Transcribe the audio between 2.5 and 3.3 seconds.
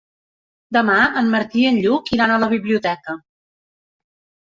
biblioteca.